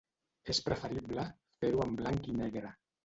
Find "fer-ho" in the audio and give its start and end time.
1.65-1.85